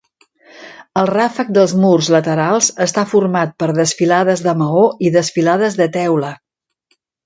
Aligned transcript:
El 1.01 1.09
ràfec 1.11 1.51
dels 1.57 1.75
murs 1.83 2.09
laterals 2.17 2.71
està 2.87 3.05
format 3.13 3.55
per 3.61 3.71
desfilades 3.83 4.47
de 4.51 4.59
maó 4.67 4.85
i 5.11 5.17
desfilades 5.21 5.83
de 5.85 5.93
teula. 6.03 6.39